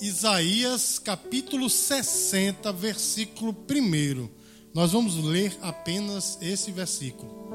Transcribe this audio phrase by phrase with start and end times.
[0.00, 4.28] Isaías capítulo 60, versículo 1.
[4.74, 7.54] Nós vamos ler apenas esse versículo.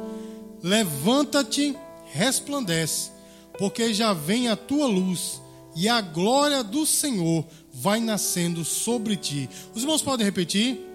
[0.63, 1.77] Levanta-te,
[2.11, 3.11] resplandece,
[3.59, 5.39] porque já vem a tua luz
[5.75, 9.47] e a glória do Senhor vai nascendo sobre ti.
[9.75, 10.87] Os irmãos podem repetir?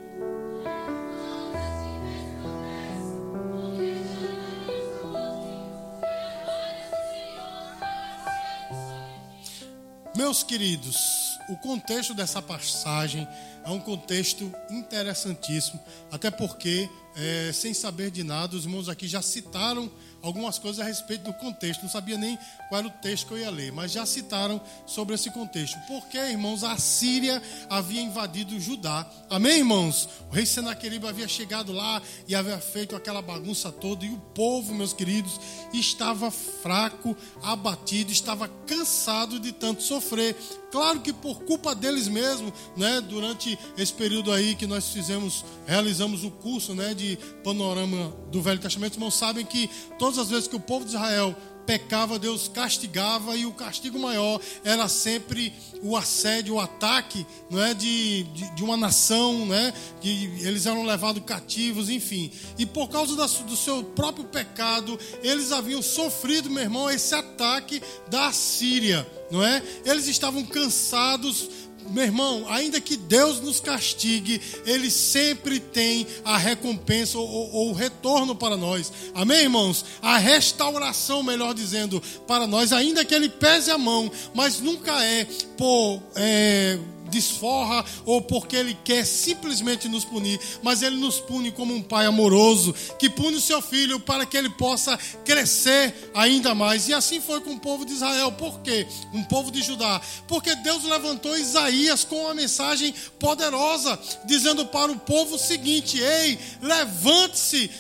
[10.17, 13.27] Meus queridos, o contexto dessa passagem
[13.65, 19.23] é um contexto interessantíssimo, até porque, é, sem saber de nada, os irmãos aqui já
[19.23, 19.91] citaram
[20.23, 21.83] algumas coisas a respeito do contexto.
[21.83, 22.39] Não sabia nem
[22.69, 25.79] qual era o texto que eu ia ler, mas já citaram sobre esse contexto.
[25.87, 29.09] Porque, irmãos, a Síria havia invadido Judá.
[29.31, 30.09] Amém, irmãos?
[30.31, 34.05] O rei Senaqueribe havia chegado lá e havia feito aquela bagunça toda.
[34.05, 35.41] E o povo, meus queridos,
[35.73, 40.37] estava fraco, abatido, estava cansado de tanto sofrer.
[40.77, 43.01] Claro que por culpa deles mesmos, né?
[43.01, 46.93] Durante esse período aí que nós fizemos, realizamos o curso, né?
[46.93, 50.91] De panorama do Velho Testamento, irmãos sabem que todas as vezes que o povo de
[50.91, 51.35] Israel
[51.67, 57.75] pecava, Deus castigava e o castigo maior era sempre o assédio, o ataque, não é
[57.75, 59.73] de, de, de uma nação, né?
[60.01, 62.31] Que eles eram levados cativos, enfim.
[62.57, 67.83] E por causa da, do seu próprio pecado, eles haviam sofrido, meu irmão, esse ataque
[68.09, 69.63] da Síria, não é?
[69.85, 71.49] Eles estavam cansados
[71.91, 77.73] meu irmão, ainda que Deus nos castigue, Ele sempre tem a recompensa ou, ou, o
[77.73, 78.93] retorno para nós.
[79.15, 79.85] Amém, irmãos?
[80.03, 85.27] A restauração, melhor dizendo, para nós, ainda que Ele pese a mão, mas nunca é
[85.57, 86.03] por.
[86.17, 86.79] É,
[87.17, 92.07] desforra ou porque ele quer simplesmente nos punir, mas ele nos pune como um pai
[92.07, 96.89] amoroso que pune o seu filho para que ele possa crescer ainda mais.
[96.89, 98.33] E assim foi com o povo de Israel.
[98.33, 98.87] Por quê?
[99.13, 100.01] Um povo de Judá.
[100.29, 106.39] Porque Deus levantou Isaías com uma mensagem poderosa, dizendo para o povo o seguinte: Ei,
[106.61, 107.71] levante-se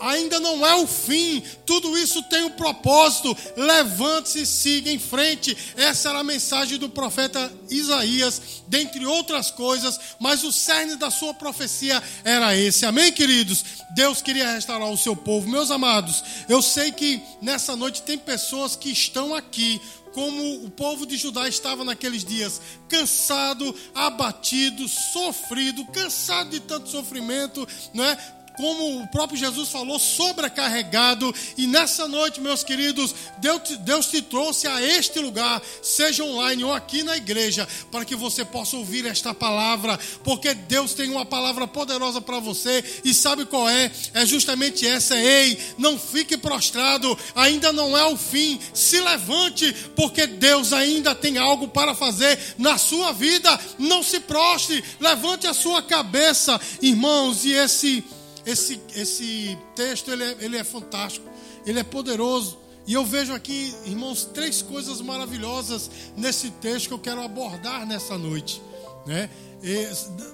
[0.00, 3.36] ainda não é o fim, tudo isso tem um propósito.
[3.56, 5.56] Levante-se e siga em frente.
[5.76, 11.34] Essa era a mensagem do profeta Isaías, dentre outras coisas, mas o cerne da sua
[11.34, 12.86] profecia era esse.
[12.86, 13.64] Amém, queridos?
[13.94, 15.48] Deus queria restaurar o seu povo.
[15.48, 19.80] Meus amados, eu sei que nessa noite tem pessoas que estão aqui
[20.16, 22.58] como o povo de Judá estava naqueles dias,
[22.88, 28.16] cansado, abatido, sofrido, cansado de tanto sofrimento, não é?
[28.56, 31.34] Como o próprio Jesus falou, sobrecarregado.
[31.56, 36.72] E nessa noite, meus queridos, Deus, Deus te trouxe a este lugar, seja online ou
[36.72, 41.66] aqui na igreja, para que você possa ouvir esta palavra, porque Deus tem uma palavra
[41.66, 42.82] poderosa para você.
[43.04, 43.90] E sabe qual é?
[44.14, 48.58] É justamente essa: ei, não fique prostrado, ainda não é o fim.
[48.72, 53.58] Se levante, porque Deus ainda tem algo para fazer na sua vida.
[53.78, 58.04] Não se prostre, levante a sua cabeça, irmãos, e esse
[58.46, 61.28] esse, esse texto ele é, ele é fantástico,
[61.66, 62.58] ele é poderoso.
[62.86, 68.16] E eu vejo aqui, irmãos, três coisas maravilhosas nesse texto que eu quero abordar nessa
[68.16, 68.62] noite.
[69.04, 69.28] Né?
[69.60, 69.88] E,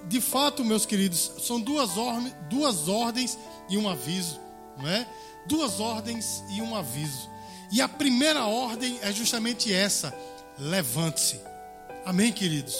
[0.06, 3.38] de fato, meus queridos, são duas, or duas ordens
[3.70, 4.38] e um aviso.
[4.76, 5.06] Não é?
[5.46, 7.30] Duas ordens e um aviso.
[7.72, 10.14] E a primeira ordem é justamente essa:
[10.58, 11.40] levante-se.
[12.04, 12.76] Amém, queridos?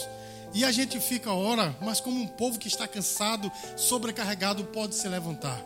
[0.55, 5.09] E a gente fica, ora, mas como um povo que está cansado, sobrecarregado, pode se
[5.09, 5.65] levantar.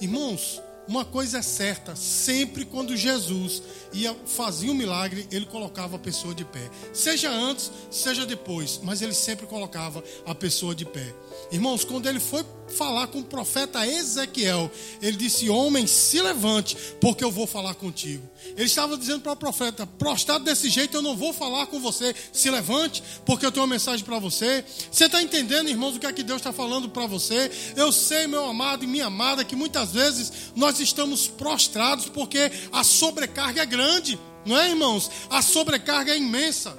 [0.00, 3.62] Irmãos, uma coisa é certa: sempre quando Jesus
[3.92, 6.70] ia fazer um milagre, ele colocava a pessoa de pé.
[6.92, 11.14] Seja antes, seja depois, mas ele sempre colocava a pessoa de pé.
[11.50, 14.70] Irmãos, quando ele foi falar com o profeta Ezequiel,
[15.00, 18.28] ele disse: Homem, se levante, porque eu vou falar contigo.
[18.56, 22.14] Ele estava dizendo para o profeta: Prostrado desse jeito, eu não vou falar com você.
[22.32, 24.64] Se levante, porque eu tenho uma mensagem para você.
[24.90, 27.50] Você está entendendo, irmãos, o que é que Deus está falando para você?
[27.76, 32.84] Eu sei, meu amado e minha amada, que muitas vezes nós estamos prostrados porque a
[32.84, 35.10] sobrecarga é grande, não é, irmãos?
[35.30, 36.78] A sobrecarga é imensa.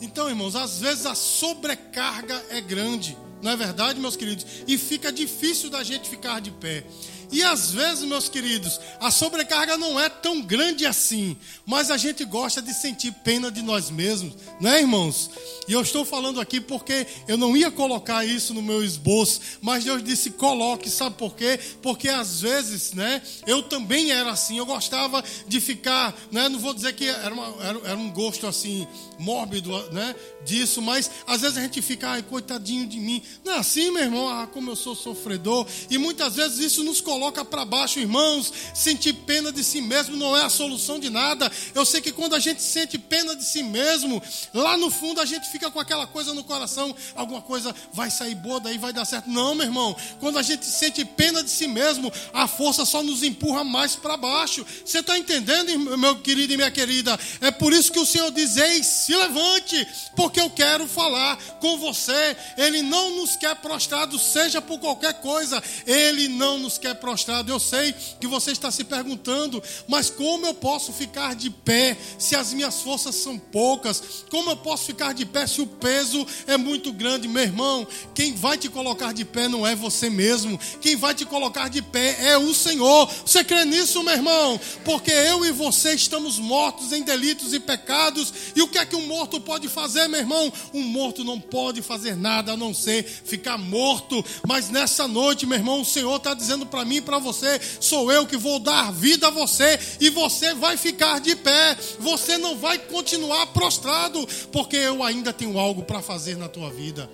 [0.00, 3.16] Então, irmãos, às vezes a sobrecarga é grande.
[3.42, 4.46] Não é verdade, meus queridos?
[4.68, 6.84] E fica difícil da gente ficar de pé.
[7.32, 11.34] E às vezes, meus queridos, a sobrecarga não é tão grande assim,
[11.64, 15.30] mas a gente gosta de sentir pena de nós mesmos, né, irmãos?
[15.66, 19.84] E eu estou falando aqui porque eu não ia colocar isso no meu esboço, mas
[19.84, 21.58] Deus disse: coloque, sabe por quê?
[21.80, 26.74] Porque às vezes, né, eu também era assim, eu gostava de ficar, né, não vou
[26.74, 28.86] dizer que era, uma, era, era um gosto assim,
[29.18, 30.14] mórbido, né,
[30.44, 34.02] disso, mas às vezes a gente fica, ai, coitadinho de mim, não é assim, meu
[34.02, 38.00] irmão, ah, como eu sou sofredor, e muitas vezes isso nos coloca coloca para baixo,
[38.00, 38.52] irmãos.
[38.74, 41.50] Sentir pena de si mesmo não é a solução de nada.
[41.72, 44.20] Eu sei que quando a gente sente pena de si mesmo,
[44.52, 48.34] lá no fundo a gente fica com aquela coisa no coração, alguma coisa vai sair
[48.34, 49.30] boa, daí vai dar certo.
[49.30, 49.96] Não, meu irmão.
[50.18, 54.16] Quando a gente sente pena de si mesmo, a força só nos empurra mais para
[54.16, 54.66] baixo.
[54.84, 57.16] Você está entendendo, meu querido e minha querida?
[57.40, 59.86] É por isso que o Senhor diz: Ei, se levante,
[60.16, 62.36] porque eu quero falar com você.
[62.56, 65.62] Ele não nos quer prostrado, seja por qualquer coisa.
[65.86, 67.50] Ele não nos quer prostrado.
[67.50, 72.36] Eu sei que você está se perguntando, mas como eu posso ficar de pé se
[72.36, 74.24] as minhas forças são poucas?
[74.30, 77.26] Como eu posso ficar de pé se o peso é muito grande?
[77.26, 77.84] Meu irmão,
[78.14, 80.58] quem vai te colocar de pé não é você mesmo.
[80.80, 83.10] Quem vai te colocar de pé é o Senhor.
[83.26, 84.60] Você crê nisso, meu irmão?
[84.84, 88.32] Porque eu e você estamos mortos em delitos e pecados.
[88.54, 90.52] E o que é que um morto pode fazer, meu irmão?
[90.72, 94.24] Um morto não pode fazer nada a não ser ficar morto.
[94.46, 98.10] Mas nessa noite, meu irmão, o Senhor está dizendo para mim e para você: sou
[98.12, 101.76] eu que vou dar vida a você e você vai ficar de pé.
[101.98, 107.08] Você não vai continuar prostrado, porque eu ainda tenho algo para fazer na tua vida.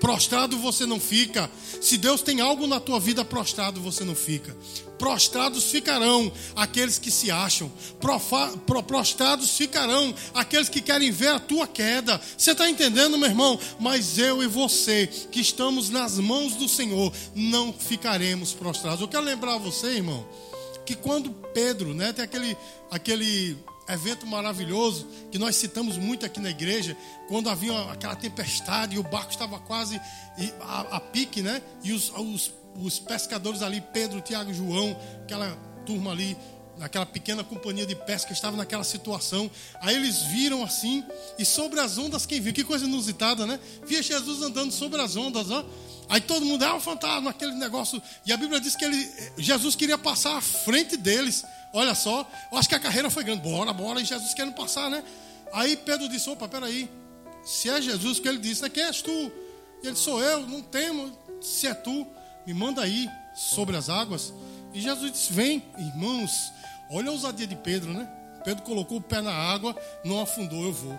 [0.00, 1.50] Prostrado você não fica.
[1.80, 4.56] Se Deus tem algo na tua vida, prostrado você não fica.
[4.98, 7.70] Prostrados ficarão aqueles que se acham.
[8.00, 12.20] Profa, pro, prostrados ficarão aqueles que querem ver a tua queda.
[12.36, 13.58] Você está entendendo, meu irmão?
[13.78, 19.00] Mas eu e você, que estamos nas mãos do Senhor, não ficaremos prostrados.
[19.00, 20.26] Eu quero lembrar você, irmão,
[20.84, 22.56] que quando Pedro, né, tem aquele,
[22.90, 23.56] aquele
[23.88, 26.96] evento maravilhoso que nós citamos muito aqui na igreja,
[27.28, 30.00] quando havia aquela tempestade e o barco estava quase
[30.60, 31.62] a, a pique, né?
[31.82, 36.36] E os, os, os pescadores ali, Pedro, Tiago, João, aquela turma ali,
[36.78, 39.50] naquela pequena companhia de pesca estava naquela situação.
[39.80, 41.04] Aí eles viram assim,
[41.38, 42.52] e sobre as ondas quem viu?
[42.52, 43.58] Que coisa inusitada, né?
[43.86, 45.64] Via Jesus andando sobre as ondas, ó.
[46.08, 48.00] Aí todo mundo, ah, um fantasma, aquele negócio.
[48.24, 51.44] E a Bíblia diz que ele, Jesus queria passar à frente deles.
[51.76, 53.42] Olha só, eu acho que a carreira foi grande.
[53.42, 55.04] Bora, bora, e Jesus querendo passar, né?
[55.52, 56.88] Aí Pedro disse: opa, peraí.
[57.44, 58.70] Se é Jesus que ele disse, né?
[58.70, 59.10] Quem és tu?
[59.82, 61.12] E ele sou eu, não temo.
[61.38, 62.06] Se é tu,
[62.46, 64.32] me manda aí sobre as águas.
[64.72, 66.50] E Jesus disse: Vem, irmãos.
[66.90, 68.08] Olha a ousadia de Pedro, né?
[68.42, 70.98] Pedro colocou o pé na água, não afundou, eu vou.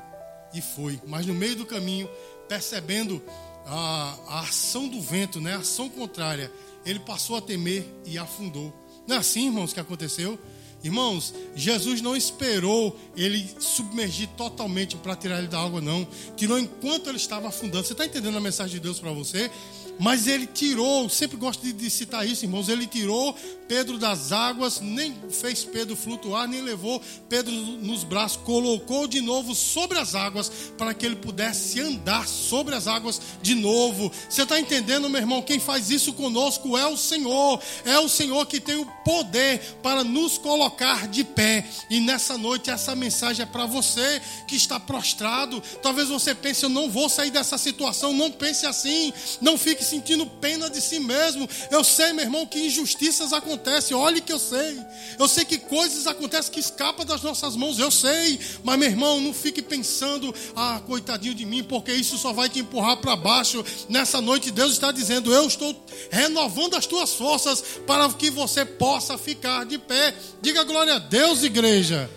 [0.54, 1.02] E foi.
[1.08, 2.08] Mas no meio do caminho,
[2.48, 3.24] percebendo
[3.66, 5.56] a, a ação do vento, né?
[5.56, 6.52] A ação contrária,
[6.86, 8.72] ele passou a temer e afundou.
[9.08, 10.38] Não é assim, irmãos, que aconteceu?
[10.84, 16.08] Irmãos, Jesus não esperou ele submergir totalmente para tirar ele da água, não.
[16.36, 17.86] Tirou enquanto ele estava afundando.
[17.86, 19.50] Você está entendendo a mensagem de Deus para você?
[20.00, 22.70] Mas ele tirou, sempre gosto de, de, citar isso, irmãos.
[22.70, 23.36] Ele tirou
[23.68, 29.56] Pedro das águas, nem fez Pedro flutuar, nem levou Pedro nos braços, colocou de novo
[29.56, 34.12] sobre as águas, para que ele pudesse andar sobre as águas de novo.
[34.30, 35.42] Você está entendendo, meu irmão?
[35.42, 40.04] Quem faz isso conosco é o Senhor, é o Senhor que tem o poder para
[40.04, 41.66] nos colocar de pé.
[41.90, 45.62] E nessa noite, essa mensagem é para você que está prostrado.
[45.82, 48.14] Talvez você pense, eu não vou sair dessa situação.
[48.14, 49.12] Não pense assim,
[49.42, 51.48] não fique sentindo pena de si mesmo.
[51.72, 53.96] Eu sei, meu irmão, que injustiças acontecem.
[53.96, 54.80] Olhe que eu sei.
[55.18, 57.80] Eu sei que coisas acontecem que escapam das nossas mãos.
[57.80, 58.40] Eu sei.
[58.64, 62.60] Mas, meu irmão, não fique pensando, ah, coitadinho de mim, porque isso só vai te
[62.60, 63.64] empurrar para baixo.
[63.90, 65.76] Nessa noite, Deus está dizendo: Eu estou
[66.12, 70.14] renovando as tuas forças para que você possa ficar de pé.
[70.42, 72.10] Diga glória a Deus, igreja.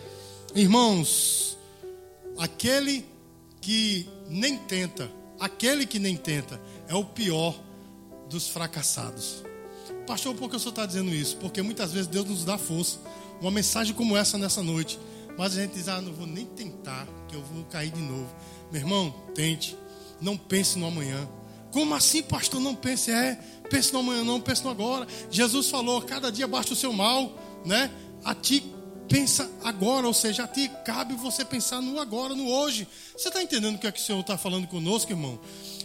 [0.55, 1.56] Irmãos,
[2.37, 3.04] aquele
[3.61, 7.54] que nem tenta, aquele que nem tenta, é o pior
[8.28, 9.44] dos fracassados.
[10.06, 11.37] Pastor, por que o senhor está dizendo isso?
[11.37, 12.99] Porque muitas vezes Deus nos dá força.
[13.40, 14.99] Uma mensagem como essa nessa noite.
[15.38, 18.28] Mas a gente diz, ah, não vou nem tentar, que eu vou cair de novo.
[18.73, 19.78] Meu irmão, tente.
[20.20, 21.28] Não pense no amanhã.
[21.70, 22.61] Como assim, pastor?
[22.61, 23.37] Não pense, é.
[23.70, 25.06] Pense no amanhã, não, pense no agora.
[25.30, 27.32] Jesus falou: cada dia basta o seu mal,
[27.64, 27.88] né?
[28.25, 28.64] A ti
[29.09, 32.87] pensa agora, ou seja, a ti cabe você pensar no agora, no hoje.
[33.16, 35.38] Você está entendendo o que, é que o Senhor está falando conosco, irmão?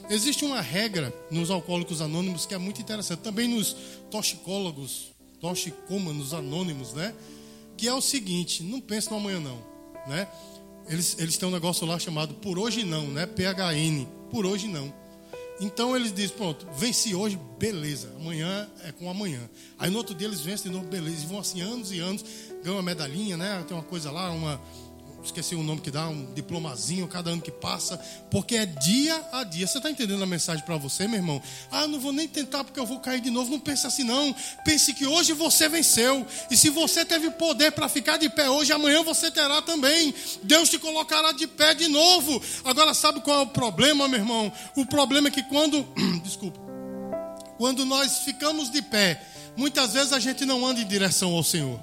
[0.10, 3.76] Existe uma regra nos alcoólicos anônimos que é muito interessante, também nos
[4.12, 7.14] toxicólogos, toxicômanos anônimos, né?
[7.76, 9.58] Que é o seguinte: não pense no amanhã, não,
[10.08, 10.28] né?
[10.88, 13.26] Eles, eles têm um negócio lá chamado por hoje não, né?
[13.26, 14.94] PHN, por hoje não.
[15.60, 18.12] Então eles dizem, pronto, venci hoje, beleza.
[18.18, 19.50] Amanhã é com amanhã.
[19.80, 21.24] Aí no outro dia eles vencem de novo, beleza.
[21.24, 22.24] E vão assim anos e anos,
[22.62, 23.64] ganham uma medalhinha, né?
[23.68, 24.62] Tem uma coisa lá, uma,
[25.26, 27.98] esqueci o nome que dá, um diplomazinho cada ano que passa,
[28.30, 29.68] porque é dia a dia.
[29.68, 31.42] Você está entendendo a mensagem para você, meu irmão?
[31.72, 33.52] Ah, não vou nem tentar porque eu vou cair de novo.
[33.52, 34.36] Não pense assim, não.
[34.64, 36.26] Pense que hoje você venceu.
[36.50, 40.14] E se você teve poder para ficar de pé hoje, amanhã você terá também.
[40.44, 42.42] Deus te colocará de pé de novo.
[42.64, 44.52] Agora, sabe qual é o problema, meu irmão?
[44.76, 45.86] O problema é que quando.
[46.24, 46.60] Desculpa.
[47.58, 49.22] Quando nós ficamos de pé
[49.56, 51.80] muitas vezes a gente não anda em direção ao Senhor.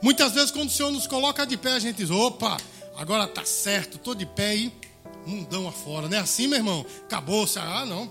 [0.00, 2.56] Muitas vezes, quando o Senhor nos coloca de pé, a gente diz: opa,
[2.98, 4.72] agora tá certo, estou de pé e
[5.24, 6.08] mundão afora.
[6.08, 6.84] Não é assim, meu irmão?
[7.06, 7.58] Acabou-se.
[7.58, 8.10] Ah, não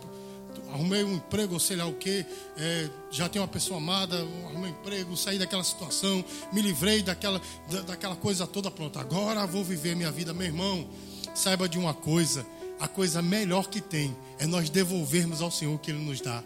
[0.72, 2.26] arrumei um emprego, ou sei lá o que,
[2.58, 7.42] é, já tenho uma pessoa amada, arrumei um emprego, saí daquela situação, me livrei daquela,
[7.70, 10.34] da, daquela coisa toda, pronto, agora vou viver minha vida.
[10.34, 10.88] Meu irmão,
[11.34, 12.46] saiba de uma coisa,
[12.80, 16.44] a coisa melhor que tem é nós devolvermos ao Senhor o que Ele nos dá.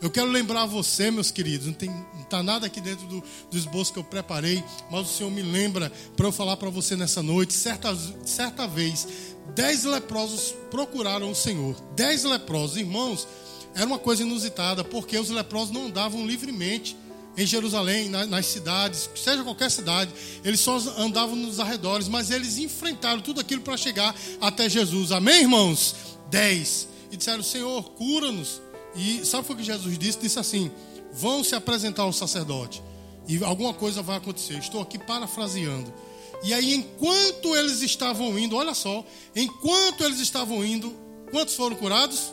[0.00, 3.98] Eu quero lembrar você, meus queridos, não está nada aqui dentro do, do esboço que
[3.98, 7.54] eu preparei, mas o Senhor me lembra para eu falar para você nessa noite.
[7.54, 9.08] Certa, certa vez,
[9.54, 11.74] dez leprosos procuraram o Senhor.
[11.94, 13.26] Dez leprosos, irmãos,
[13.74, 16.96] era uma coisa inusitada, porque os leprosos não andavam livremente
[17.36, 20.10] em Jerusalém, nas cidades, seja qualquer cidade,
[20.42, 25.12] eles só andavam nos arredores, mas eles enfrentaram tudo aquilo para chegar até Jesus.
[25.12, 25.94] Amém, irmãos?
[26.30, 26.88] Dez.
[27.10, 28.62] E disseram: Senhor, cura-nos.
[28.96, 30.18] E sabe o que Jesus disse?
[30.18, 30.70] Disse assim:
[31.12, 32.82] Vão se apresentar ao sacerdote,
[33.28, 34.58] e alguma coisa vai acontecer.
[34.58, 35.92] Estou aqui parafraseando.
[36.42, 40.94] E aí, enquanto eles estavam indo, olha só, enquanto eles estavam indo,
[41.30, 42.32] quantos foram curados?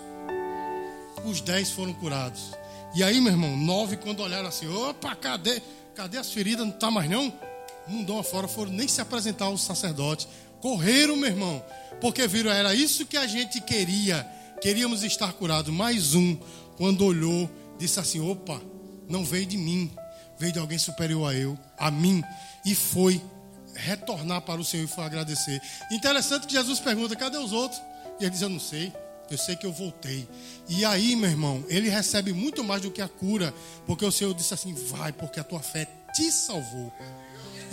[1.26, 2.52] os dez foram curados.
[2.96, 5.62] E aí, meu irmão, nove, quando olharam assim, opa, cadê?
[5.96, 6.66] Cadê as feridas?
[6.66, 7.34] Não está mais não?
[7.88, 10.28] Mundão afora, foram nem se apresentar aos sacerdotes.
[10.62, 11.64] Correram, meu irmão,
[12.00, 14.26] porque viram, era isso que a gente queria.
[14.64, 15.74] Queríamos estar curados.
[15.74, 16.38] Mais um,
[16.78, 18.62] quando olhou, disse assim: opa,
[19.10, 19.92] não veio de mim,
[20.40, 22.24] veio de alguém superior a eu, a mim.
[22.66, 23.22] E foi
[23.76, 25.62] retornar para o Senhor e foi agradecer.
[25.92, 27.82] Interessante que Jesus pergunta: cadê os outros?
[28.22, 28.94] E ele diz: eu não sei.
[29.30, 30.26] Eu sei que eu voltei.
[30.70, 33.54] E aí, meu irmão, ele recebe muito mais do que a cura,
[33.86, 36.90] porque o Senhor disse assim: vai, porque a tua fé te salvou.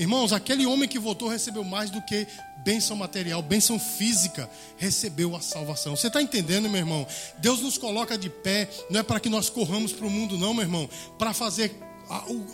[0.00, 2.26] Irmãos, aquele homem que voltou recebeu mais do que
[2.64, 5.94] bênção material, bênção física, recebeu a salvação.
[5.94, 7.06] Você está entendendo, meu irmão?
[7.36, 10.54] Deus nos coloca de pé, não é para que nós corramos para o mundo, não,
[10.54, 10.88] meu irmão,
[11.18, 11.78] para fazer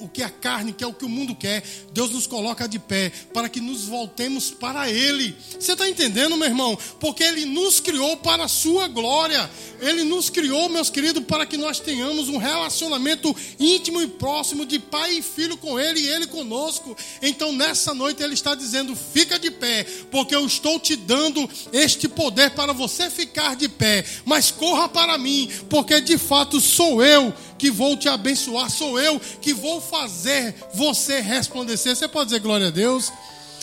[0.00, 1.62] o, que a carne quer, o que o mundo quer.
[1.92, 5.34] Deus nos coloca de pé para que nos voltemos para Ele.
[5.58, 6.78] Você está entendendo, meu irmão?
[7.00, 9.50] Porque Ele nos criou para a Sua glória.
[9.80, 14.78] Ele nos criou, meus queridos, para que nós tenhamos um relacionamento íntimo e próximo de
[14.78, 16.96] pai e filho com Ele e Ele conosco.
[17.22, 22.08] Então, nessa noite, Ele está dizendo: fica de pé, porque eu estou te dando este
[22.08, 24.04] poder para você ficar de pé.
[24.24, 29.18] Mas corra para mim, porque de fato sou eu que vou te abençoar, sou eu
[29.18, 31.94] que vou fazer você resplandecer.
[31.94, 33.12] Você pode dizer glória a Deus?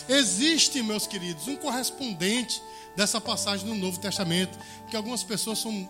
[0.08, 2.60] Existe, meus queridos, um correspondente
[2.96, 4.58] dessa passagem no Novo Testamento,
[4.90, 5.88] que algumas pessoas são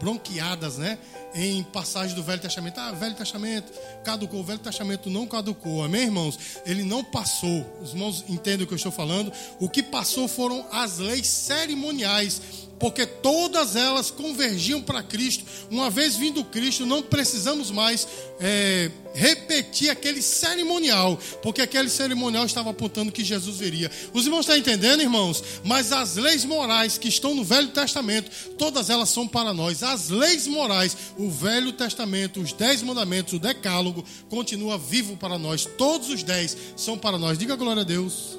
[0.00, 0.98] bronqueadas, né?
[1.34, 2.78] Em passagem do Velho Testamento.
[2.78, 3.70] Ah, Velho Testamento
[4.02, 4.40] caducou.
[4.40, 5.84] O Velho Testamento não caducou.
[5.84, 6.38] Amém, irmãos?
[6.64, 7.64] Ele não passou.
[7.82, 9.30] Os irmãos entendem o que eu estou falando.
[9.60, 12.40] O que passou foram as leis cerimoniais
[12.80, 15.44] porque todas elas convergiam para Cristo.
[15.70, 18.08] Uma vez vindo Cristo, não precisamos mais
[18.40, 23.90] é, repetir aquele cerimonial, porque aquele cerimonial estava apontando que Jesus viria.
[24.14, 25.44] Os irmãos estão entendendo, irmãos?
[25.62, 29.82] Mas as leis morais que estão no Velho Testamento, todas elas são para nós.
[29.82, 35.66] As leis morais, o Velho Testamento, os dez mandamentos, o Decálogo, continua vivo para nós.
[35.66, 37.36] Todos os dez são para nós.
[37.36, 38.38] Diga glória a Deus.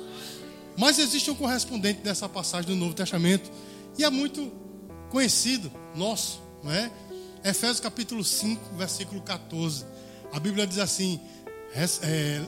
[0.75, 3.51] Mas existe um correspondente dessa passagem do Novo Testamento
[3.97, 4.51] e é muito
[5.09, 6.91] conhecido nosso, não é?
[7.43, 9.85] Efésios capítulo 5, versículo 14.
[10.31, 11.19] A Bíblia diz assim:
[12.03, 12.41] é,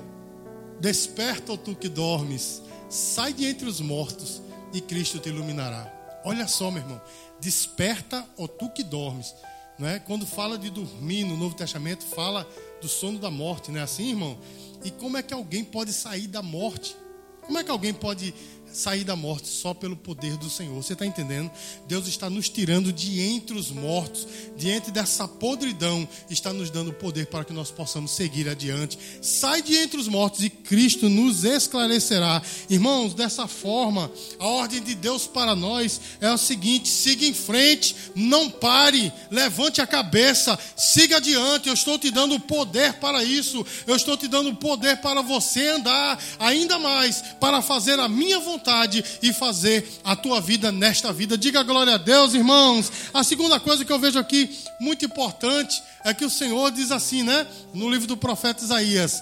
[0.79, 4.41] Desperta, tu que dormes, sai de entre os mortos
[4.73, 5.91] e Cristo te iluminará.
[6.25, 7.01] Olha só, meu irmão,
[7.39, 9.33] desperta, ó tu que dormes.
[9.77, 9.99] Não é?
[9.99, 12.47] Quando fala de dormir no Novo Testamento, fala
[12.81, 14.37] do sono da morte, não é assim, irmão?
[14.83, 16.95] E como é que alguém pode sair da morte?
[17.41, 18.33] Como é que alguém pode
[18.73, 20.73] sair da morte só pelo poder do Senhor.
[20.73, 21.51] Você está entendendo?
[21.87, 24.27] Deus está nos tirando de entre os mortos,
[24.57, 28.97] diante dessa podridão, está nos dando poder para que nós possamos seguir adiante.
[29.21, 32.41] Sai de entre os mortos e Cristo nos esclarecerá.
[32.69, 37.95] Irmãos, dessa forma, a ordem de Deus para nós é o seguinte: siga em frente,
[38.15, 41.67] não pare, levante a cabeça, siga adiante.
[41.67, 43.63] Eu estou te dando poder para isso.
[43.85, 48.62] Eu estou te dando poder para você andar ainda mais, para fazer a minha vontade
[48.63, 51.37] vontade e fazer a tua vida nesta vida.
[51.37, 52.89] Diga glória a Deus, irmãos.
[53.13, 57.23] A segunda coisa que eu vejo aqui muito importante é que o Senhor diz assim,
[57.23, 57.45] né?
[57.73, 59.21] No livro do profeta Isaías: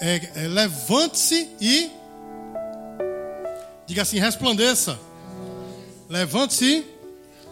[0.00, 1.90] é, é, levante-se e
[3.84, 4.98] diga assim, resplandeça.
[6.08, 6.86] Levante-se,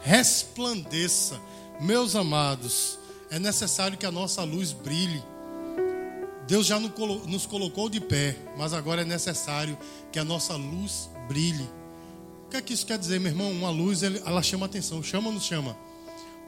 [0.03, 1.41] resplandeça.
[1.81, 3.01] Meus amados,
[3.33, 5.23] é necessário que a nossa luz brilhe.
[6.47, 9.79] Deus já nos colocou de pé, mas agora é necessário
[10.13, 11.69] que a nossa luz brilhe.
[12.47, 13.51] O que é que isso quer dizer, meu irmão?
[13.51, 15.03] Uma luz, ela chama atenção.
[15.03, 15.77] Chama ou não chama?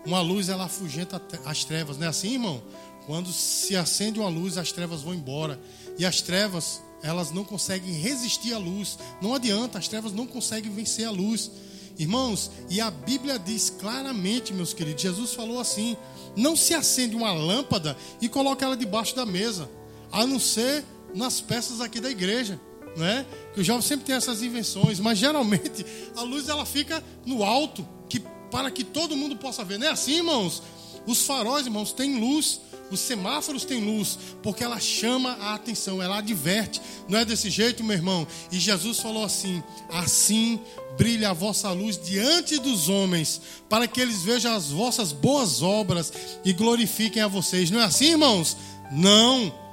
[0.04, 1.96] Uma luz, ela afugenta as trevas.
[1.98, 2.62] Não é assim, irmão?
[3.06, 5.58] Quando se acende uma luz, as trevas vão embora.
[5.98, 8.98] E as trevas, elas não conseguem resistir à luz.
[9.20, 11.50] Não adianta, as trevas não conseguem vencer a luz.
[11.98, 15.96] Irmãos, e a Bíblia diz claramente, meus queridos, Jesus falou assim:
[16.36, 19.68] não se acende uma lâmpada e coloca ela debaixo da mesa,
[20.16, 20.82] a não ser
[21.14, 22.58] nas peças aqui da igreja,
[22.96, 23.26] né?
[23.52, 25.84] Que o jovem sempre tem essas invenções, mas geralmente
[26.16, 28.20] a luz ela fica no alto, que
[28.50, 29.78] para que todo mundo possa ver.
[29.78, 30.62] Não é assim, irmãos?
[31.06, 32.60] Os faróis, irmãos, têm luz.
[32.88, 36.80] Os semáforos têm luz, porque ela chama a atenção, ela adverte.
[37.08, 38.24] Não é desse jeito, meu irmão?
[38.52, 40.60] E Jesus falou assim: Assim
[40.96, 46.12] brilha a vossa luz diante dos homens, para que eles vejam as vossas boas obras
[46.44, 47.72] e glorifiquem a vocês.
[47.72, 48.56] Não é assim, irmãos?
[48.92, 49.65] Não.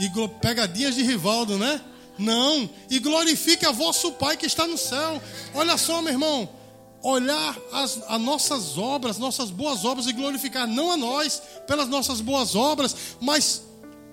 [0.00, 1.80] E pegadinhas de Rivaldo, né?
[2.18, 2.68] Não.
[2.90, 5.20] E glorifique a vosso Pai que está no céu.
[5.54, 6.48] Olha só, meu irmão
[7.02, 12.20] olhar as, as, nossas obras, nossas boas obras e glorificar não a nós pelas nossas
[12.20, 13.62] boas obras, mas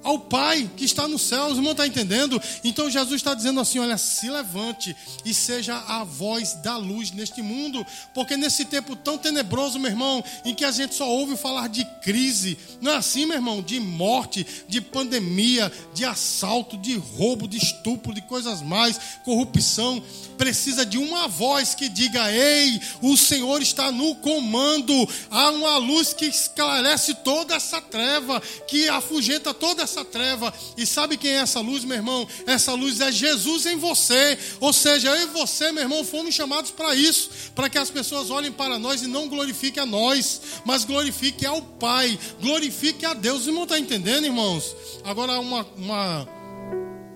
[0.03, 1.47] ao Pai que está no céu.
[1.47, 2.41] Os irmãos estão entendendo?
[2.63, 7.41] Então Jesus está dizendo assim: olha, se levante e seja a voz da luz neste
[7.41, 11.67] mundo, porque nesse tempo tão tenebroso, meu irmão, em que a gente só ouve falar
[11.67, 13.61] de crise, não é assim, meu irmão?
[13.61, 20.01] De morte, de pandemia, de assalto, de roubo, de estupro, de coisas mais, corrupção.
[20.37, 24.93] Precisa de uma voz que diga: Ei, o Senhor está no comando.
[25.29, 30.53] Há uma luz que esclarece toda essa treva, que afugenta toda essa treva.
[30.77, 32.27] E sabe quem é essa luz, meu irmão?
[32.45, 34.37] Essa luz é Jesus em você.
[34.59, 38.29] Ou seja, eu e você, meu irmão, fomos chamados para isso, para que as pessoas
[38.29, 43.41] olhem para nós e não glorifiquem a nós, mas glorifiquem ao Pai, glorifiquem a Deus.
[43.41, 44.75] Os irmãos estão entendendo, irmãos?
[45.03, 46.27] Agora uma, uma,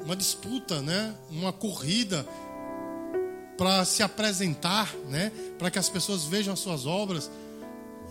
[0.04, 1.14] uma disputa, né?
[1.30, 2.28] Uma corrida
[3.58, 5.32] para se apresentar, né?
[5.58, 7.30] Para que as pessoas vejam as suas obras.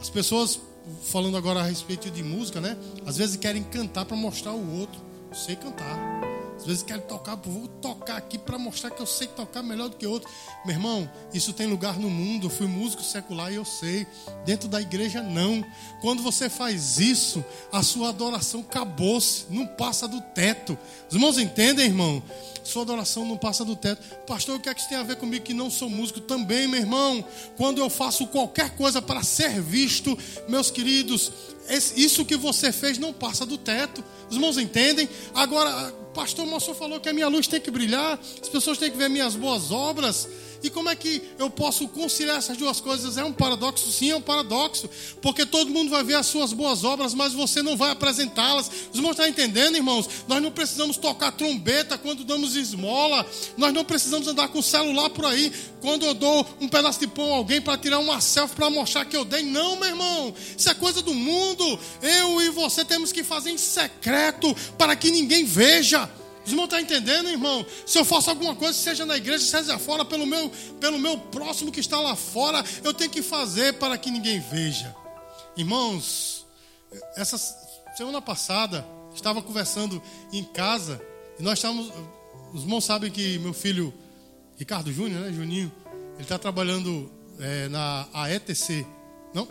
[0.01, 0.61] As pessoas
[1.03, 2.77] falando agora a respeito de música, né?
[3.07, 5.01] Às vezes querem cantar para mostrar o outro.
[5.33, 5.99] Sei cantar.
[6.63, 9.97] Às vezes querem tocar, vou tocar aqui para mostrar que eu sei tocar melhor do
[9.97, 10.31] que outro.
[10.65, 12.47] Meu irmão, isso tem lugar no mundo.
[12.47, 14.07] Eu fui músico secular e eu sei.
[14.47, 15.65] Dentro da igreja, não.
[16.01, 20.79] Quando você faz isso, a sua adoração acabou-se, não passa do teto.
[21.09, 22.23] Os irmãos entendem, irmão?
[22.63, 24.01] Sua adoração não passa do teto.
[24.25, 26.21] Pastor, o que é que isso tem a ver comigo que não sou músico?
[26.21, 27.25] Também, meu irmão,
[27.57, 30.17] quando eu faço qualquer coisa para ser visto,
[30.49, 31.33] meus queridos,
[31.97, 34.05] isso que você fez não passa do teto.
[34.31, 35.09] Os irmãos entendem?
[35.35, 38.97] Agora, pastor Moço falou que a minha luz tem que brilhar, as pessoas têm que
[38.97, 40.29] ver minhas boas obras.
[40.63, 43.17] E como é que eu posso conciliar essas duas coisas?
[43.17, 43.91] É um paradoxo?
[43.91, 44.89] Sim, é um paradoxo.
[45.21, 48.71] Porque todo mundo vai ver as suas boas obras, mas você não vai apresentá-las.
[48.91, 50.09] Os irmãos estão entendendo, irmãos?
[50.29, 53.27] Nós não precisamos tocar trombeta quando damos esmola.
[53.57, 55.53] Nós não precisamos andar com celular por aí.
[55.81, 59.05] Quando eu dou um pedaço de pão a alguém para tirar uma selfie para mostrar
[59.05, 59.43] que eu dei.
[59.43, 60.35] Não, meu irmão.
[60.57, 61.79] Isso é coisa do mundo.
[62.01, 66.09] Eu e você temos que fazer em secreto para que ninguém veja.
[66.45, 67.65] Os irmãos estão entendendo, irmão?
[67.87, 70.51] Se eu faço alguma coisa, seja na igreja, seja fora, pelo meu,
[70.81, 74.95] pelo meu próximo que está lá fora, eu tenho que fazer para que ninguém veja.
[75.57, 76.47] Irmãos,
[77.17, 77.39] essa
[77.97, 80.03] semana passada, estava conversando
[80.33, 81.01] em casa,
[81.39, 81.93] e nós estávamos.
[82.53, 83.95] Os irmãos sabem que meu filho,
[84.57, 85.73] Ricardo Júnior, né, Juninho,
[86.15, 88.87] ele está trabalhando é, na AETC.
[89.33, 89.49] Não?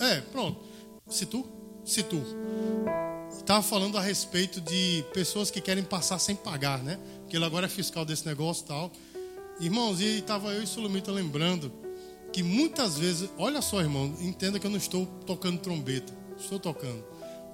[0.00, 0.60] É, pronto.
[1.08, 1.46] Situ?
[1.84, 2.22] Situ
[3.44, 6.98] estava falando a respeito de pessoas que querem passar sem pagar, né?
[7.20, 8.92] Porque ele agora é fiscal desse negócio e tal.
[9.60, 11.70] Irmãos, e estava eu e Solomita lembrando
[12.32, 17.04] que muitas vezes, olha só, irmão, entenda que eu não estou tocando trombeta, estou tocando.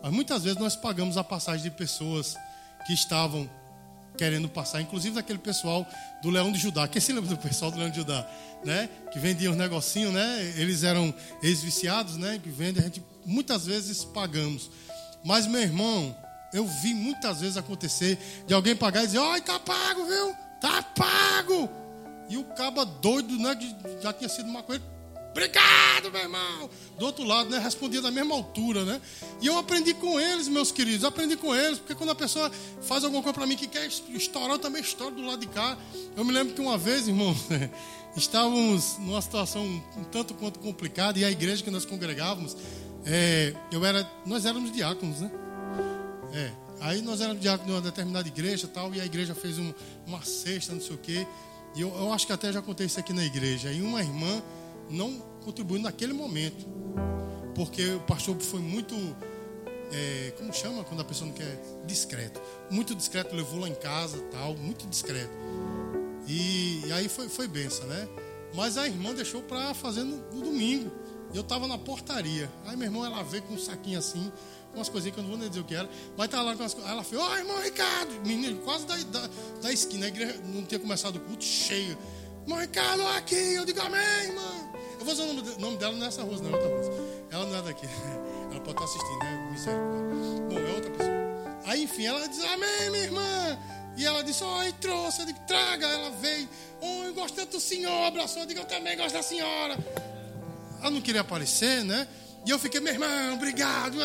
[0.01, 2.37] Mas muitas vezes nós pagamos a passagem de pessoas
[2.87, 3.51] que estavam
[4.17, 5.85] querendo passar, inclusive daquele pessoal
[6.23, 6.87] do Leão de Judá.
[6.87, 8.31] Quem se lembra do pessoal do Leão de Judá,
[8.65, 8.89] né?
[9.13, 10.55] Que vendia os negocinhos, né?
[10.57, 12.41] Eles eram ex-viciados, né?
[12.41, 14.71] Que vendem, a gente muitas vezes pagamos.
[15.25, 16.17] Mas, meu irmão,
[16.53, 20.35] eu vi muitas vezes acontecer de alguém pagar e dizer: Ai, tá pago, viu?
[20.61, 21.69] Tá pago.
[22.29, 23.57] E o caba doido, né?
[24.01, 24.83] Já tinha sido uma coisa.
[25.31, 26.69] Obrigado, meu irmão.
[26.99, 27.59] Do outro lado, né?
[27.59, 29.01] Respondia da mesma altura, né?
[29.41, 31.05] E eu aprendi com eles, meus queridos.
[31.05, 32.51] Aprendi com eles, porque quando a pessoa
[32.83, 35.79] faz alguma coisa para mim que quer estourar, eu também estouro do lado de cá.
[36.17, 37.35] Eu me lembro que uma vez, irmão,
[38.17, 39.65] estávamos numa situação
[39.97, 42.57] um tanto quanto complicada e a igreja que nós congregávamos
[43.07, 45.31] é, eu era, nós éramos diáconos, né?
[46.33, 49.73] É, aí nós éramos diáconos de uma determinada igreja tal, e a igreja fez um,
[50.07, 51.27] uma cesta, não sei o quê.
[51.75, 53.73] E eu, eu acho que até já isso aqui na igreja.
[53.73, 54.43] E uma irmã
[54.89, 56.67] não contribuiu naquele momento,
[57.55, 58.95] porque o pastor foi muito,
[59.93, 61.61] é, como chama quando a pessoa não quer?
[61.87, 62.41] Discreto.
[62.71, 65.33] Muito discreto, levou lá em casa tal, muito discreto.
[66.27, 68.09] E, e aí foi, foi benção, né?
[68.55, 70.91] Mas a irmã deixou para fazer no, no domingo.
[71.33, 72.51] Eu tava na portaria.
[72.67, 74.33] Aí meu irmão, ela veio com um saquinho assim,
[74.75, 75.89] umas coisinhas que eu não vou nem dizer o que era.
[76.17, 76.91] Mas tava lá com as coisas.
[76.91, 79.29] Ela fez, ó, irmão Ricardo, menino, quase da, da,
[79.63, 80.07] da esquina.
[80.07, 81.97] A igreja não tinha começado o culto cheio.
[82.43, 83.55] Irmão Ricardo, aqui.
[83.55, 84.71] Eu digo, amém, irmão.
[84.99, 87.27] Eu vou dizer o nome, nome dela nessa rua, não é outra rua.
[87.31, 87.87] Ela não é daqui.
[88.51, 89.49] Ela pode estar assistindo, né?
[89.53, 90.41] Misericórdia.
[90.49, 91.21] Bom, é outra pessoa.
[91.67, 93.59] Aí, enfim, ela diz, amém, minha irmã.
[93.97, 95.21] E ela disse, oi, trouxe.
[95.21, 95.87] Eu digo, traga.
[95.87, 96.49] Ela veio,
[96.81, 98.07] oi, eu gosto tanto do senhor.
[98.07, 98.43] Abraçou.
[98.43, 99.79] Eu digo, eu também gosto da senhora.
[100.81, 102.07] Ela não queria aparecer, né?
[102.47, 103.97] E eu fiquei, meu irmão, obrigado.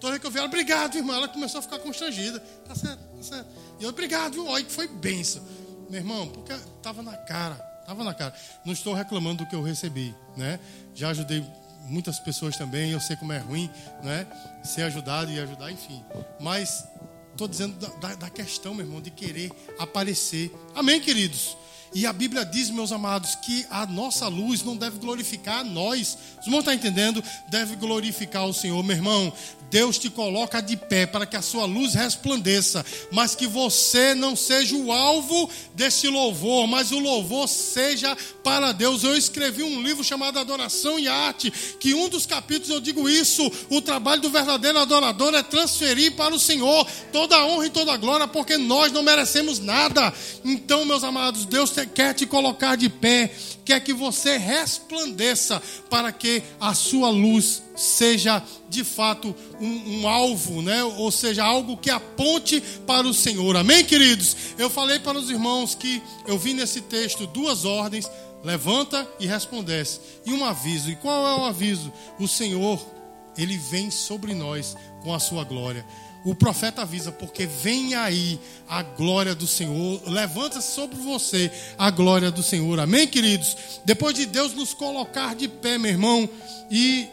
[0.00, 1.14] Toda vez que eu vi ela, obrigado, irmão.
[1.14, 2.40] Ela começou a ficar constrangida.
[2.66, 3.46] Tá certo, tá certo.
[3.78, 5.42] E eu, obrigado, olha que foi benção.
[5.88, 8.34] Meu irmão, porque estava na cara, estava na cara.
[8.64, 10.58] Não estou reclamando do que eu recebi, né?
[10.94, 11.44] Já ajudei
[11.86, 13.70] muitas pessoas também, eu sei como é ruim,
[14.02, 14.26] né?
[14.64, 16.02] Ser ajudado e ajudar, enfim.
[16.40, 16.84] Mas
[17.30, 20.52] estou dizendo da, da questão, meu irmão, de querer aparecer.
[20.74, 21.56] Amém, queridos?
[21.94, 26.18] E a Bíblia diz, meus amados, que a nossa luz não deve glorificar a nós.
[26.40, 27.22] Os irmãos estão entendendo?
[27.48, 28.82] Deve glorificar o Senhor.
[28.82, 29.32] Meu irmão,
[29.74, 34.36] Deus te coloca de pé para que a sua luz resplandeça, mas que você não
[34.36, 39.02] seja o alvo desse louvor, mas o louvor seja para Deus.
[39.02, 43.50] Eu escrevi um livro chamado Adoração e Arte, que um dos capítulos eu digo isso:
[43.68, 47.92] o trabalho do verdadeiro adorador é transferir para o Senhor toda a honra e toda
[47.92, 50.14] a glória, porque nós não merecemos nada.
[50.44, 53.34] Então, meus amados, Deus quer te colocar de pé
[53.64, 60.62] quer que você resplandeça para que a sua luz seja de fato um, um, alvo,
[60.62, 60.84] né?
[60.84, 63.56] ou seja, algo que aponte para o Senhor.
[63.56, 64.36] Amém, queridos?
[64.58, 68.10] Eu falei para os irmãos que eu vi nesse texto duas ordens:
[68.42, 70.90] levanta e resplandece, e um aviso.
[70.90, 71.92] E qual é o aviso?
[72.18, 72.84] O Senhor,
[73.36, 75.84] ele vem sobre nós com a sua glória
[76.24, 82.30] o profeta avisa, porque vem aí a glória do Senhor, levanta sobre você a glória
[82.30, 82.80] do Senhor.
[82.80, 83.56] Amém, queridos?
[83.84, 86.28] Depois de Deus nos colocar de pé, meu irmão,
[86.70, 87.08] e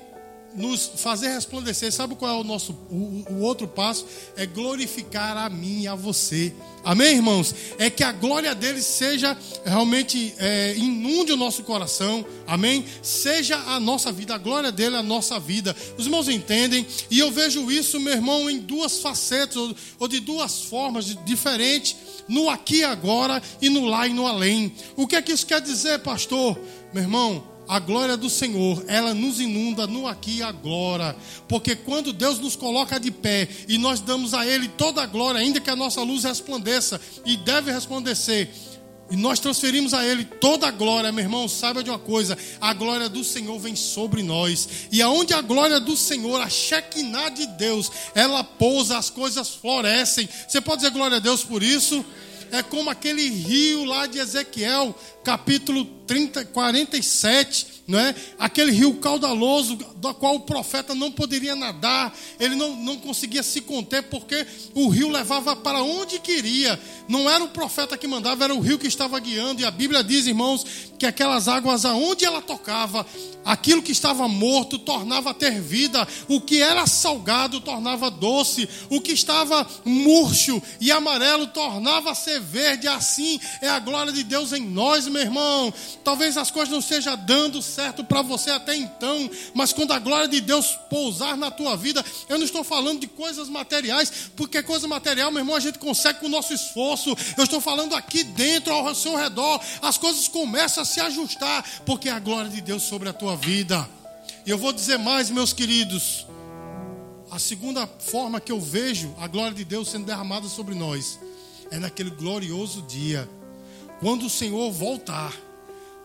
[0.55, 4.05] nos fazer resplandecer, sabe qual é o nosso o, o, outro passo?
[4.35, 6.53] É glorificar a mim e a você.
[6.83, 7.53] Amém, irmãos?
[7.77, 12.25] É que a glória dele seja realmente é, inunde o nosso coração.
[12.47, 12.85] Amém?
[13.01, 15.75] Seja a nossa vida, a glória dele a nossa vida.
[15.97, 16.85] Os irmãos entendem?
[17.09, 21.95] E eu vejo isso, meu irmão, em duas facetas ou, ou de duas formas diferentes,
[22.27, 24.73] no aqui e agora e no lá e no além.
[24.95, 26.59] O que é que isso quer dizer, pastor?
[26.93, 31.15] Meu irmão, a glória do Senhor, ela nos inunda no aqui e agora.
[31.47, 35.39] Porque quando Deus nos coloca de pé e nós damos a Ele toda a glória,
[35.39, 38.49] ainda que a nossa luz resplandeça, e deve resplandecer,
[39.11, 42.73] e nós transferimos a Ele toda a glória, meu irmão, saiba de uma coisa: a
[42.73, 44.87] glória do Senhor vem sobre nós.
[44.89, 50.29] E aonde a glória do Senhor, a Shekinah de Deus, ela pousa, as coisas florescem.
[50.47, 52.05] Você pode dizer glória a Deus por isso?
[52.51, 58.13] É como aquele rio lá de Ezequiel, capítulo 30, 47, não é?
[58.37, 63.61] Aquele rio caudaloso, do qual o profeta não poderia nadar, ele não, não conseguia se
[63.61, 66.77] conter, porque o rio levava para onde queria.
[67.07, 69.61] Não era o profeta que mandava, era o rio que estava guiando.
[69.61, 70.65] E a Bíblia diz, irmãos,
[70.99, 73.05] que aquelas águas, aonde ela tocava,
[73.43, 79.01] aquilo que estava morto tornava a ter vida, o que era salgado tornava doce, o
[79.01, 82.87] que estava murcho e amarelo tornava a ser verde.
[82.87, 85.73] Assim é a glória de Deus em nós, meu irmão.
[86.03, 90.27] Talvez as coisas não estejam dando certo para você até então, mas quando a glória
[90.27, 94.87] de Deus pousar na tua vida, eu não estou falando de coisas materiais, porque coisa
[94.87, 97.15] material, meu irmão, a gente consegue com o nosso esforço.
[97.37, 102.09] Eu estou falando aqui dentro, ao seu redor, as coisas começam a se ajustar, porque
[102.09, 103.87] é a glória de Deus sobre a tua vida.
[104.45, 106.25] E eu vou dizer mais, meus queridos.
[107.29, 111.17] A segunda forma que eu vejo a glória de Deus sendo derramada sobre nós
[111.69, 113.29] é naquele glorioso dia,
[114.01, 115.33] quando o Senhor voltar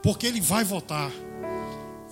[0.07, 1.11] porque ele vai voltar.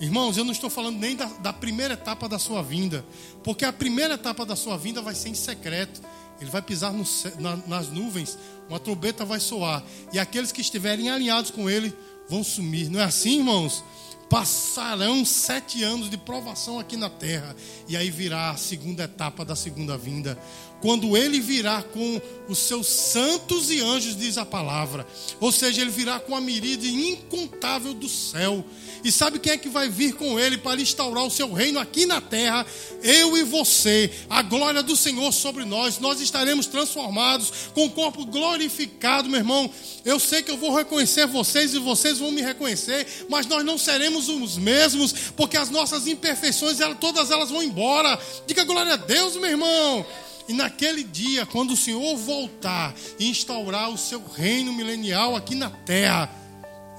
[0.01, 3.05] Irmãos, eu não estou falando nem da, da, primeira etapa da sua vinda,
[3.41, 6.01] porque a primeira etapa da sua vinda vai ser em secreto.
[6.41, 7.05] Ele vai pisar no,
[7.39, 9.81] na, nas nuvens, uma trombeta vai soar,
[10.11, 11.95] e aqueles que estiverem alinhados com ele
[12.27, 12.89] vão sumir.
[12.89, 13.81] Não é assim, irmãos?
[14.29, 17.55] Passarão sete anos de provação aqui na terra,
[17.87, 20.37] e aí virá a segunda etapa da segunda vinda
[20.85, 25.07] quando ele virá com os seus santos e anjos, diz a palavra.
[25.39, 28.63] Ou seja, ele virá com a miríade incontável do céu.
[29.05, 32.07] E sabe quem é que vai vir com ele para instaurar o seu reino aqui
[32.07, 32.65] na terra?
[33.03, 34.11] Eu e você.
[34.27, 35.99] A glória do Senhor sobre nós.
[35.99, 39.69] Nós estaremos transformados com o corpo glorificado, meu irmão.
[40.03, 43.77] Eu sei que eu vou reconhecer vocês e vocês vão me reconhecer, mas nós não
[43.77, 48.19] seremos os mesmos, porque as nossas imperfeições, todas elas vão embora.
[48.47, 50.03] Diga glória a Deus, meu irmão.
[50.47, 55.69] E naquele dia, quando o Senhor voltar e instaurar o seu reino milenial aqui na
[55.69, 56.27] terra,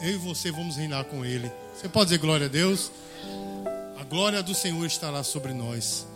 [0.01, 1.51] eu e você vamos reinar com Ele.
[1.77, 2.91] Você pode dizer glória a Deus?
[4.09, 6.07] glória do Senhor estará sobre nós.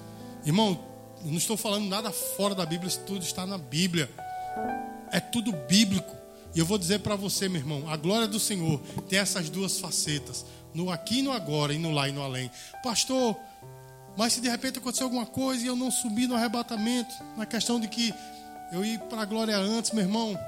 [0.44, 0.78] Irmão,
[1.24, 4.10] não estou falando nada fora da Bíblia, isso tudo está na Bíblia.
[5.10, 6.14] É tudo bíblico.
[6.54, 9.78] E eu vou dizer para você, meu irmão, a glória do Senhor tem essas duas
[9.78, 10.44] facetas,
[10.74, 12.50] no aqui e no agora, e no lá e no além.
[12.82, 13.36] Pastor,
[14.16, 17.78] mas se de repente acontecer alguma coisa e eu não subir no arrebatamento, na questão
[17.78, 18.12] de que
[18.72, 20.38] eu ir para a glória antes, meu irmão,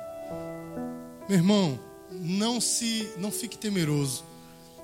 [1.28, 1.78] meu irmão,
[2.10, 4.31] não se não fique temeroso.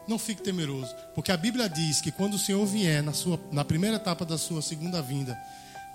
[0.09, 3.65] Não fique temeroso, porque a Bíblia diz que quando o Senhor vier na sua na
[3.65, 5.39] primeira etapa da sua segunda vinda,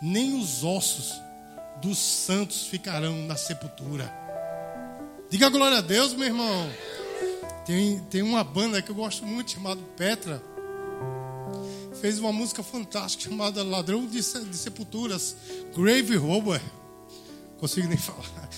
[0.02, 1.20] nem os ossos
[1.82, 4.14] dos santos ficarão na sepultura.
[5.30, 6.70] Diga glória a Deus, meu irmão.
[7.66, 10.44] Tem, tem uma banda que eu gosto muito chamada Petra.
[12.00, 15.36] Fez uma música fantástica chamada Ladrão de, de Sepulturas,
[15.76, 16.62] Grave Robber.
[17.58, 18.50] Consigo nem falar.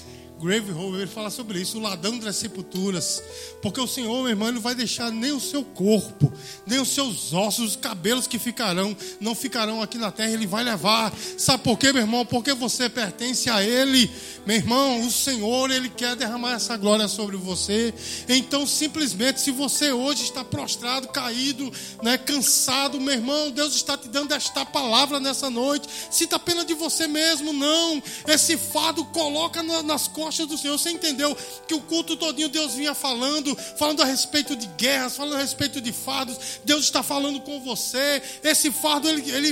[0.41, 3.23] Grave Hole, ele fala sobre isso, o ladrão das sepulturas.
[3.61, 6.31] Porque o Senhor, meu irmão, não vai deixar nem o seu corpo,
[6.67, 10.63] nem os seus ossos, os cabelos que ficarão, não ficarão aqui na terra, ele vai
[10.63, 11.13] levar.
[11.37, 12.25] Sabe por quê, meu irmão?
[12.25, 14.11] Porque você pertence a Ele.
[14.45, 17.93] Meu irmão, o Senhor, Ele quer derramar essa glória sobre você.
[18.27, 21.71] Então, simplesmente, se você hoje está prostrado, caído,
[22.03, 25.87] né, cansado, meu irmão, Deus está te dando esta palavra nessa noite.
[26.11, 28.03] Sinta pena de você mesmo, não.
[28.27, 30.77] Esse fardo coloca nas costas do Senhor.
[30.77, 31.35] Você entendeu
[31.67, 35.79] que o culto todinho Deus vinha falando, falando a respeito de guerras, falando a respeito
[35.79, 36.37] de fardos.
[36.65, 38.21] Deus está falando com você.
[38.43, 39.51] Esse fardo, ele, ele,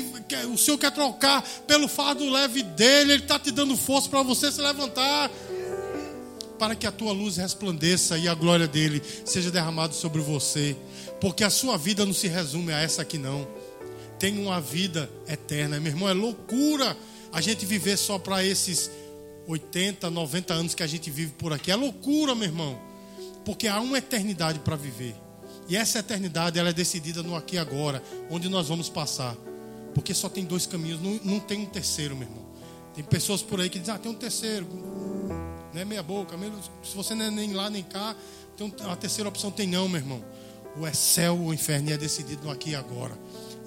[0.51, 3.13] o Senhor quer trocar pelo fardo leve dele.
[3.13, 5.29] Ele está te dando força para você se levantar.
[6.57, 10.75] Para que a tua luz resplandeça e a glória dele seja derramada sobre você.
[11.21, 13.47] Porque a sua vida não se resume a essa aqui, não.
[14.19, 16.09] Tem uma vida eterna, meu irmão.
[16.09, 16.95] É loucura
[17.33, 18.89] a gente viver só para esses
[19.47, 21.71] 80, 90 anos que a gente vive por aqui.
[21.71, 22.79] É loucura, meu irmão.
[23.45, 25.15] Porque há uma eternidade para viver.
[25.67, 29.35] E essa eternidade ela é decidida no aqui e agora, onde nós vamos passar.
[29.93, 32.43] Porque só tem dois caminhos, não, não tem um terceiro, meu irmão.
[32.93, 34.67] Tem pessoas por aí que dizem, ah, tem um terceiro.
[35.73, 38.15] Não é meia boca, mesmo, se você não é nem lá nem cá,
[38.55, 40.23] tem uma terceira opção tem não, meu irmão.
[40.77, 43.17] O é céu ou inferno e é decidido no aqui e agora.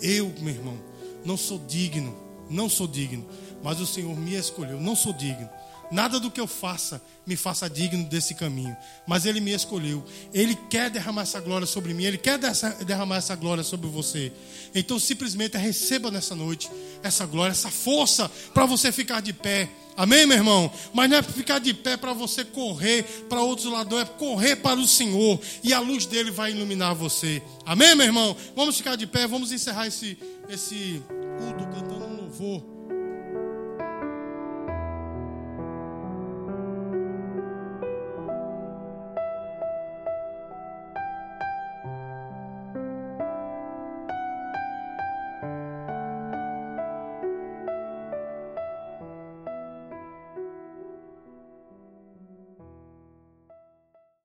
[0.01, 0.79] Eu, meu irmão,
[1.25, 2.17] não sou digno,
[2.49, 3.27] não sou digno,
[3.67, 5.51] mas o Senhor me escolheu, não sou digno
[5.91, 8.77] Nada do que eu faça me faça digno desse caminho.
[9.07, 10.05] Mas Ele me escolheu.
[10.33, 12.05] Ele quer derramar essa glória sobre mim.
[12.05, 12.39] Ele quer
[12.85, 14.33] derramar essa glória sobre você.
[14.75, 16.71] Então simplesmente receba nessa noite
[17.03, 19.69] essa glória, essa força para você ficar de pé.
[19.97, 20.71] Amém, meu irmão?
[20.93, 24.79] Mas não é ficar de pé para você correr para outros lados, é correr para
[24.79, 27.43] o Senhor e a luz dele vai iluminar você.
[27.65, 28.37] Amém, meu irmão?
[28.55, 31.03] Vamos ficar de pé, vamos encerrar esse, esse
[31.39, 32.76] culto cantando um louvor.